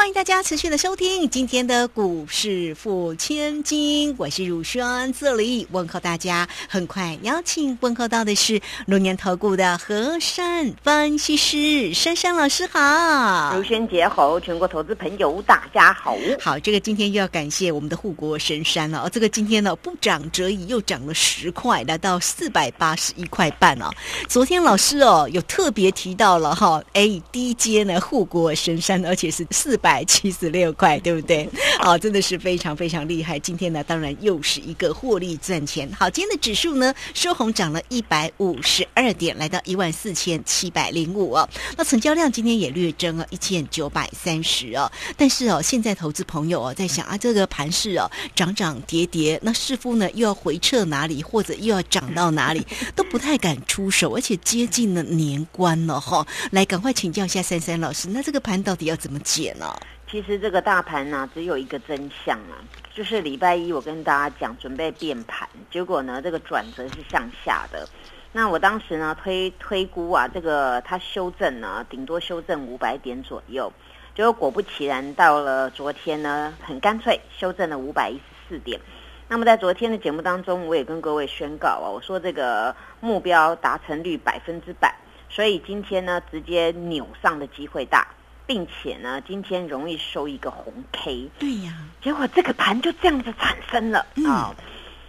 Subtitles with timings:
[0.00, 6.48] 欢迎大家持续的收听今天的股市付千金，我是乳霜，这里问候大家。
[6.70, 16.16] 很快邀请问候到的是龙年投顾的和善分析师珊珊老师，好，如轩姐好，全国投资朋友大家好。
[16.40, 19.00] 好，这个今天又要感谢我们的护国神山了。
[19.00, 23.90] 哦，这个今天呢不涨则已，又涨了十块，来到四百八十一块半哦。
[24.26, 29.76] 昨天老师哦有特别提到了哈，哎，低阶呢护国神山，而且是四。
[29.82, 31.48] 百七十六块，对不对？
[31.78, 33.38] 好，真的是非常非常厉害。
[33.38, 35.90] 今天呢，当然又是一个获利赚钱。
[35.98, 41.48] 好，今天的指数呢收红，涨了一百五十二点，来到一万四千七百零五哦。
[41.76, 44.90] 那成交量今天也略增了一千九百三十哦。
[45.16, 56.26] 但是哦，现在投资朋友哦在想啊，这个盘势哦涨涨跌跌，那似乎呢又要回撤哪里，或者又要涨到哪里， 都不太敢出手，而且接近了年关了哈。
[56.50, 59.74] 来，赶快请教一下珊珊老师，那这个盘到底要怎么解呢？
[60.10, 62.58] 其实这个大盘呢，只有一个真相啊，
[62.92, 67.88] 就是礼拜一我跟大家讲准备变盘，结果呢，这个转折是向下的。
[68.32, 73.72] 那我当时呢推推估啊，这个它修正呢，顶多修正五百点左右。
[74.12, 78.80] 结果果不其然，到了昨天呢，很干脆修正了五百一十四点。
[79.28, 84.92] 那么在昨天的节目当中，我也跟各位宣告啊，我说这个目标达成率百分之百，
[85.28, 88.08] 所以今天呢，直接扭上的机会大。
[88.50, 94.52] 并且呢，今天容易收一个红 K，对呀，结果这个盘就这样子产生了啊。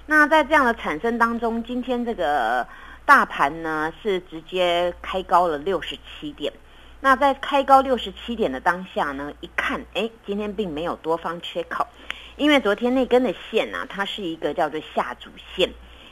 [0.05, 2.67] 那在这样的产生当中，今天这个
[3.03, 6.53] 大盘呢是直接开高了六十七点。
[6.99, 11.87] 那在开高六十七点的当下呢，一看，哎，今天并没有多方缺口，
[12.35, 15.67] 因为昨天那根的线呢，它是一个叫做下主线。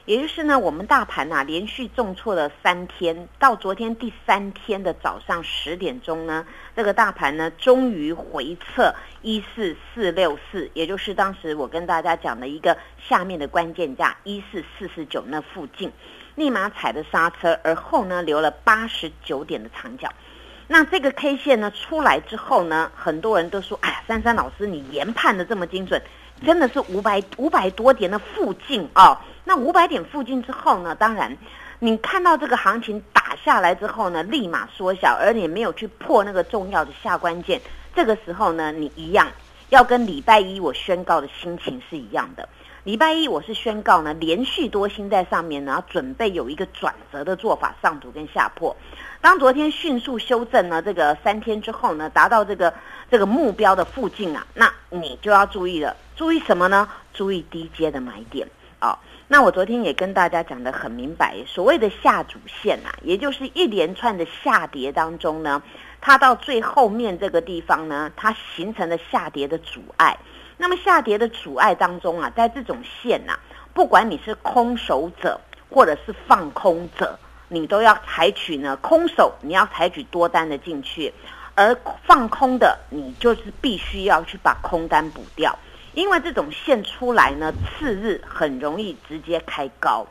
[0.10, 12.76] 也就是呢，我们大盘呐连续重挫了三天，到昨天第三天的早上十点钟呢，这个大盘呢终于回撤一四四六四，也就是当时我跟大家讲的一个
[13.08, 15.92] 下面的关键价一四四四九那附近，
[16.34, 20.12] 立马踩的刹车，而后呢留了八十九点的长角。
[20.66, 26.02] 那这个 K 线呢出来之后呢，很多人都说，哎呀，珊珊老师你研判的这么精准，
[26.46, 29.22] 真的是五百五百多点的附近啊。
[29.44, 30.94] 那五百点附近之后呢？
[30.94, 31.36] 当然，
[31.80, 37.60] 你看到这个行情打下来之后呢，立马缩小，而你没有去破那个重要的下关键。
[37.96, 39.28] 这个时候呢，你一样
[39.70, 42.48] 要跟礼拜一我宣告的心情是一样的。
[42.84, 48.76] 礼拜一我是宣告呢，连续多星在上面呢，准备有一个转折的做法，上图跟下破。
[49.22, 52.74] 当昨天迅速修正呢，这个三天之后呢，达到这个
[53.12, 55.96] 这个目标的附近啊，那你就要注意了。
[56.16, 56.88] 注意什么呢？
[57.14, 58.48] 注意低阶的买点
[58.80, 58.98] 啊。
[59.28, 65.62] 那我昨天也跟大家讲得很明白，所谓的下主线呐，也就是一连串的下跌当中呢，
[66.02, 70.18] 它到最后面这个地方呢，它形成了下跌的阻碍。
[70.58, 73.38] 那么下跌的阻碍当中啊，在这种线呐，
[73.74, 75.40] 不管你是空手者
[75.70, 81.14] 或者是放空者，你都要采取呢空手，你要采取多单的进去，
[81.60, 85.60] 而放空的你就是必须要去把空单补掉。
[85.94, 90.08] 因为这种线出来呢，次日很容易直接开高，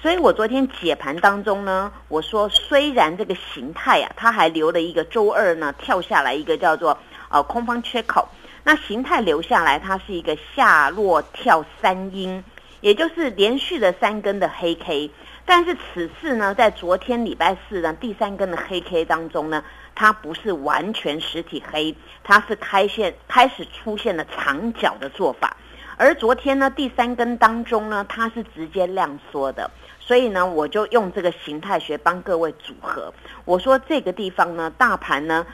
[0.00, 6.96] 所以我昨天解盘当中呢，我说虽然这个形态啊，它还留了一个周二呢跳下来一个叫做
[7.30, 8.28] 呃空方缺口，
[8.62, 12.44] 那形态留下来它是一个下落跳三阴，
[12.80, 15.10] 也就是连续的三根的黑 K，
[15.44, 19.62] 但是此次呢，在昨天礼拜四呢第三根的黑 K 当中呢。
[19.94, 21.94] 它不是完全实体黑，
[22.24, 25.54] 它是开线开始出现了长角的做法，
[25.98, 29.70] 而昨天呢第三根当中呢，它是直接量缩的，
[30.00, 33.12] 所以呢我就用这个形态学帮各位组合。
[33.44, 35.46] 我说这个地方呢，大盘呢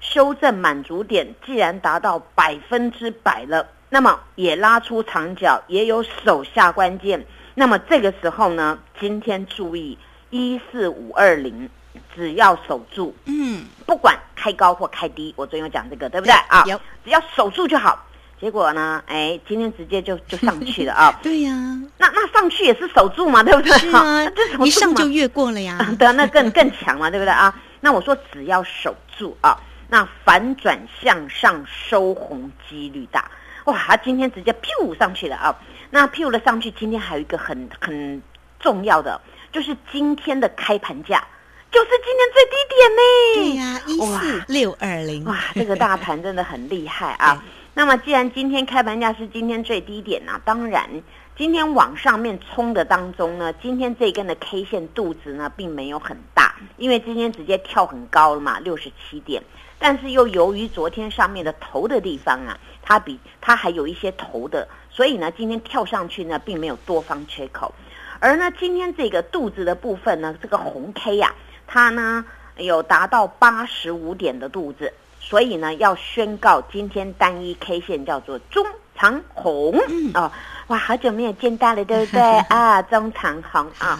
[0.00, 7.24] 修正满足点既然达到百分之百了，那么也拉出长角，也有手下关键，
[7.56, 9.98] 那么这个时候呢，今天注意
[10.30, 11.68] 一四五二零。
[12.14, 16.62] 只要守住，嗯，不管开高或开低，我昨天有讲这个，对不对啊？
[16.66, 18.06] 有，只要守住就好。
[18.38, 21.18] 结果呢，哎，今天直接就就 上去了啊！
[21.22, 21.52] 对呀，
[21.98, 23.72] 那那上去也是守住嘛，对不对？
[23.78, 24.26] 是啊，
[24.64, 25.78] 一上就越过了呀。
[25.98, 27.54] 对，那更更强嘛，对不对啊？
[27.80, 33.30] 那我说只要守住啊，那反转向上收红几率大。
[33.66, 35.56] 哇，它今天直接 Q 上去了啊！
[35.90, 38.20] 那 Q 了上去，今天还有一个很很
[38.58, 39.20] 重要的，
[39.52, 41.22] 就是今天的开盘价。
[41.68, 43.02] 就是今天最低点呢。
[43.34, 45.24] 对呀，一四六二零。
[45.24, 47.42] 哇，这个大盘真的很厉害啊！
[47.74, 50.88] 那么既然今天开盘价是今天最低点呢，当然
[51.36, 56.35] 今天往上面冲的当中呢，今天这根的 K 线肚子呢并没有很大，
[56.76, 59.42] 因为今天直接跳很高了嘛，六十七点。
[59.78, 67.74] 但是又由于昨天上面的头的地方啊，它比它还有一些头的，所以呢，今天跳上去呢并没有多方缺口。
[68.18, 71.34] 而呢，今天这个肚子的部分呢，这个红 K 呀，
[71.66, 72.24] 它呢
[72.56, 74.92] 有达到八十五点的肚子。
[75.20, 78.64] 所以呢，要宣告今天单一 K 线叫做中
[78.94, 79.76] 长红
[80.14, 80.30] 哦，
[80.68, 82.80] 哇，好久没有见到了，对不对 啊？
[82.82, 83.98] 中长红啊，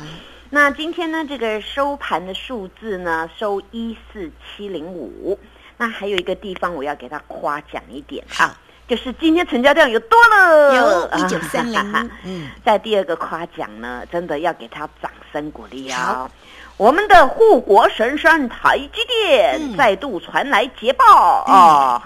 [0.51, 5.39] 那今天呢，这个收盘的数字呢，收一四七零五。
[5.77, 8.57] 那还有一个地方我要给他夸奖一点哈，
[8.89, 11.79] 就是今天成交量有多了，有 一九三零。
[12.25, 16.31] 嗯，在第二个夸奖呢，真的要给他掌声鼓励啊。
[16.77, 22.03] 我们的护国神山台积电再度传来捷报啊！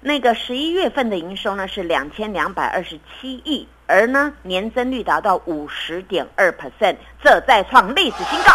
[0.00, 8.52] 那个十一月份的营收呢是两千两百二十七亿，而呢年增率达到五十点二 percent，这再创历史新高。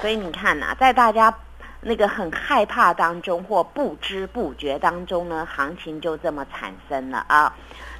[0.00, 1.32] 所以你看呐，在大家
[1.80, 7.52] 那个很害怕当中或不知不觉当中呢，行情就这么产生了啊！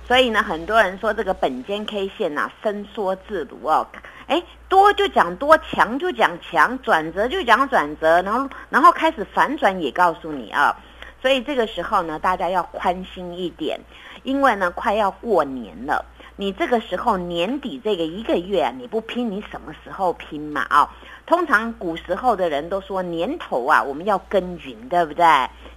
[0.06, 3.86] 所以呢，很多人说这个本间 K 线呐伸缩自如哦。
[4.26, 10.74] 哎，多就讲多，强就讲强，转折就讲转折，然后然后开始反转也告诉你啊，
[11.22, 13.78] 所以这个时候呢，大家要宽心一点，
[14.24, 16.04] 因为呢快要过年了，
[16.34, 20.90] 你这个时候年底这个一个月啊，你不拼你什么时候拼嘛啊？
[21.24, 25.24] 通常古时候的人都说年头啊我们要耕耘，对不对？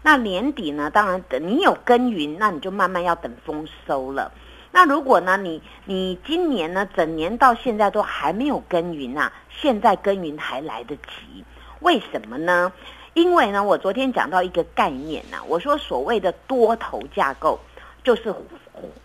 [0.01, 4.31] 那年底呢，当然等你有耕耘，那你就慢慢要等丰收了。
[4.71, 5.37] 那如果呢？
[5.37, 6.85] 你你今年呢？
[6.97, 9.31] 整年到现在都还没有耕耘啊！
[9.49, 11.45] 现在耕耘还来得及，
[11.79, 12.73] 为什么呢？
[13.15, 17.57] 因为呢，我昨天讲到一个概念呐，我说所谓的多头架构，
[18.03, 18.33] 就是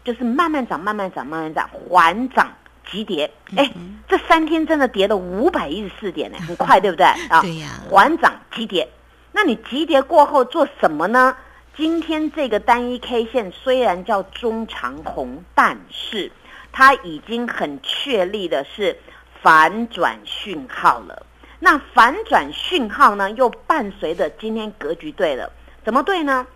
[0.05, 2.53] 就是慢慢涨、慢慢涨、慢慢涨，缓涨
[2.91, 3.31] 急跌。
[3.57, 3.71] 哎，
[4.09, 7.41] 这三天真的跌了五百一十四点呢， 很快，对不对啊？
[7.41, 8.89] 对呀，缓涨急跌。
[9.31, 11.37] 那你急跌过后做什么呢？
[11.77, 16.33] 今天这个单一 K 线虽然叫中长红，但是
[16.73, 18.99] 它已经很确立的是
[19.41, 21.25] 反转讯号了。
[21.63, 25.53] 那反转讯号呢，又伴随着今天格局对了，
[25.85, 26.47] 怎么对呢？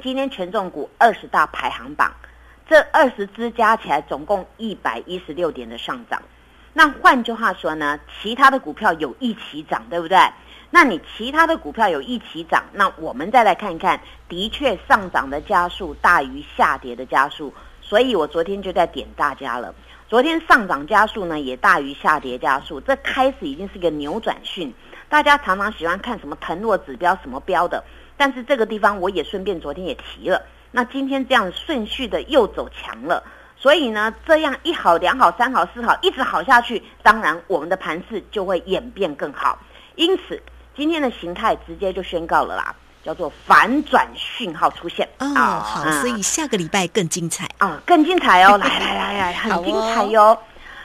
[0.00, 2.14] 今天权重股二十大排行榜，
[2.68, 6.22] 这二十只加起来总共一百一十六点的上涨。
[6.72, 10.16] 那换句话说呢，其他的股票有一起涨，对不对？
[10.70, 17.52] 那你其他的股票有一起涨，那我们再来看一看，的确上涨的加速大于下跌的加速，
[17.82, 19.74] 所以我昨天就在点大家了。
[20.12, 24.70] 昨天上涨加速呢也大于下跌加速，这开始已经是一个扭转讯。
[25.08, 27.82] 大家常常喜欢看什么腾落指标什么标的，
[28.14, 30.44] 但是这个地方我也顺便昨天也提了。
[30.70, 33.24] 那今天这样顺序的又走强了，
[33.56, 39.58] 所以呢这样一好两好三好四好一直好下去，当然我们的盘势就会演变更好。
[39.94, 40.38] 因此。
[40.74, 50.38] 今天的形态直接就宣告了啦，叫做反转讯号出现哦，好，所以下个礼拜更精彩啊，更精彩哦， 来来来来，很精彩哟。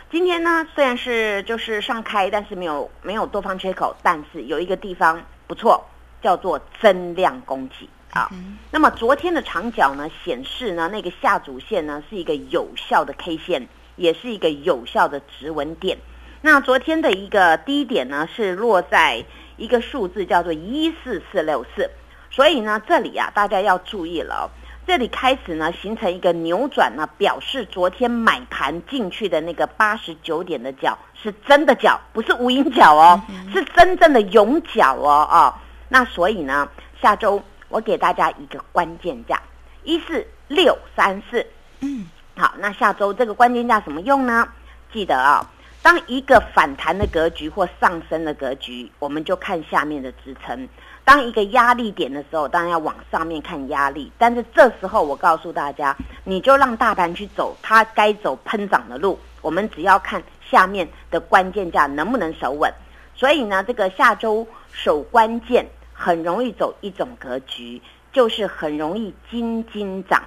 [0.10, 5.86] 今天呢，虽然是就是上开，但是没有没有多方缺口，但是有一个地方不错，
[6.22, 8.30] 叫做增量供给啊。
[8.72, 15.98] 那么昨天的长角呢，显示呢那个下主线呢是一个有效的 K 线，也是一个有效的直纹点。
[16.42, 19.24] 那昨天的一个低点呢是落在。
[19.58, 21.90] 一个数字叫做一四四六四，
[22.38, 24.48] 所以呢，这里啊，大家要注意了。
[24.86, 33.20] 这里开始呢，形成一个扭转呢，表示昨天买盘进去的那个八十九点的角是真的角，不是无影角哦，
[33.52, 35.60] 是真正的永角哦啊。
[35.90, 36.70] 那所以呢，
[37.02, 39.42] 下周我给大家一个关键价
[39.82, 41.44] 一四六三四。
[41.80, 42.06] 嗯，
[42.38, 44.48] 好，那下周这个关键价怎么用呢？
[44.94, 45.50] 记得啊。
[45.82, 50.68] 当一个反弹的格局或上升的格局，我们就看下面的支撑；
[51.06, 54.12] 当一个压力点的时候，当然要往上面看压力。
[54.18, 62.70] 但是这时候，我告诉大家，你就让大盘去走它该走喷涨的路，我们只要看下面的关键价能不能守稳。
[63.16, 67.82] 所以呢，这个下周守关键很容易走一种格局，
[68.12, 70.22] 就是很容易金金涨，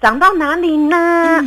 [0.00, 1.44] 涨到哪里呢？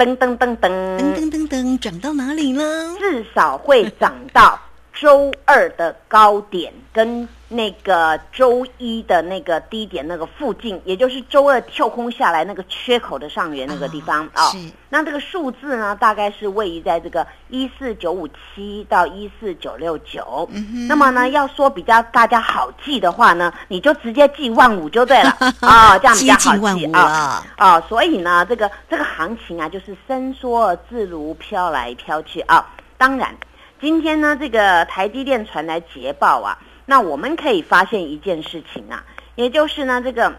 [0.00, 2.62] 噔噔噔噔噔噔噔噔，涨到哪里呢？
[2.98, 4.58] 至少会涨到
[4.92, 20.48] 周二的高点跟那个周一的那个低点那个附近，也就是周二跳空下来那个缺口的上缘那个地方啊、是那这个数字呢，大概是位于在这个一四九五七到一四九六九。
[20.52, 27.02] 嗯那么呢，要说比较大家好记的话呢，你就直接记万五就对了 啊、这样比较好记啊。
[27.02, 32.64] 了，啊，所以呢，这个这个行情啊，就是伸缩自如，飘来飘去啊。
[32.98, 33.34] 当然，
[33.80, 39.02] 今天呢，这个台积电传来捷报啊，那我们可以发现一件事情啊，
[39.36, 40.34] 也就是呢，这个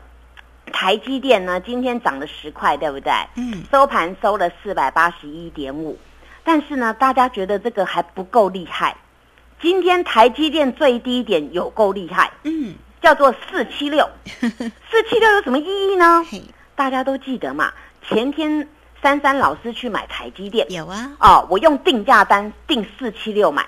[0.72, 3.12] 台积电呢，今天涨了十块，对不对？
[3.36, 5.98] 嗯，收盘收了四百八十一点五，
[6.44, 8.96] 但是呢，大家觉得这个还不够厉害。
[9.60, 14.08] 今天台积电最低点有够厉害，嗯，叫做四七六。
[14.38, 16.24] 四七六有什么意义呢？
[16.76, 17.74] 大家都记得嘛？
[18.08, 18.68] 前天
[19.02, 23.66] 珊珊老师去买台积电，有啊，哦，我用定价单定四七六买，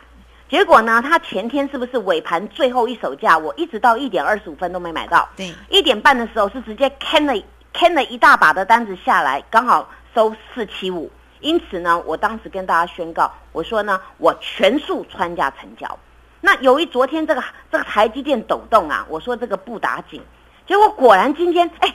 [0.50, 7.34] 结果呢，他前天是不是尾盘最后一手价，我一直到一点二十五分都没买到，对，一点半的时候是直接 can 了
[7.74, 11.12] can 了一大把的单子下来，刚好收四七五。
[11.40, 16.00] 因此呢，我当时跟大家宣告，我说呢，我全数穿价成交。
[16.40, 20.22] 那由于昨天这个这个台积电抖动啊，我说这个不打紧，
[20.66, 21.94] 结果果然今天哎，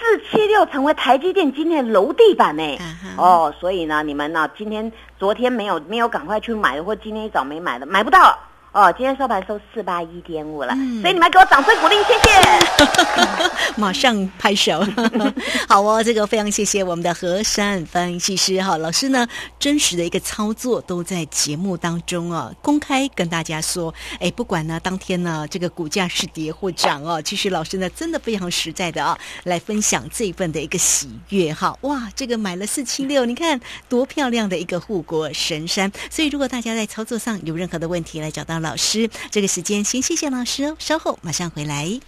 [0.00, 2.78] 四七六成为台积电今天的楼地板呢、
[3.18, 8.49] 哦，所以呢，你们呢今天昨天没有没有赶快去买的，或今天一早没买的，买不到了。
[8.72, 11.00] 哦，今天收盘收四八一点五了，嗯。
[11.00, 13.50] 所以你们给我掌声鼓励，谢谢。
[13.76, 14.84] 马上拍手，
[15.68, 19.26] 好哦，这个非常谢谢我们的和山分析师哈老师呢，
[19.58, 42.00] 真实的一个操作都在节目当中哦，公开跟大家说，哎，不管呢当天呢这个股价是跌或涨哦，其实老师呢真的非常实在的啊，来分享这一份的一个喜悦哈，哇，这个买了四七六，你看多漂亮的一个护国神山，所以如果大家在操作上有任何的问题，来找到老师，这个时间先谢谢老师哦，稍后马上回来。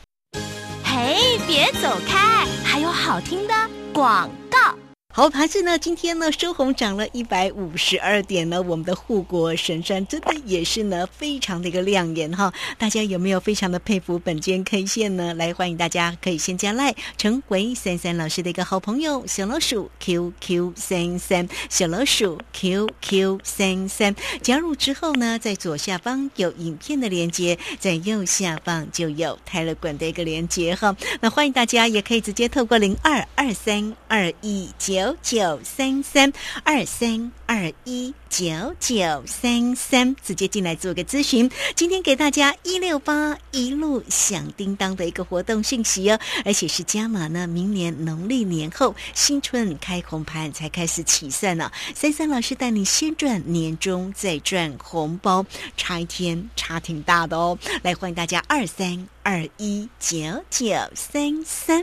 [0.85, 3.55] 嘿，别走开，还有好听的
[3.93, 4.77] 广告。
[5.15, 15.35] 好，盘子呢，今天呢收红涨了一百五十二点呢，我们的护国神山真的也是呢非常的一个亮眼哈，大家有没有非常的佩服本间 K 线呢？
[15.35, 30.97] 来，欢迎大家可以先加赖，成为三三老师的一个好朋友，小老鼠 QQ 三三，小老鼠 QQ 三三，加入之后呢，在左下方有影片的连接，在右下方就有泰勒管的一个连接哈。
[31.21, 34.71] 那欢迎大家也可以直接透过零二二三二一
[35.03, 36.33] 九九三三
[36.63, 38.45] 二三二一九
[38.79, 41.51] 九三三直接进来做个咨询。
[41.75, 55.45] 今天给大家一六八一路响叮当的一个活动讯息哦，而且是加码呢，明年农历年后新春开红盘才开始起算呢、三三老师带你先赚年终，再赚红包，
[55.77, 57.59] 差一天差挺大的哦。
[57.83, 61.83] 来，欢迎大家二三二一九九三三。